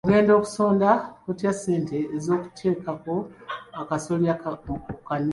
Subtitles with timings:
[0.07, 0.89] Ogenda kusonda
[1.29, 3.15] otya ssente z'okuteekako
[3.81, 5.29] akasolya ku kkanisa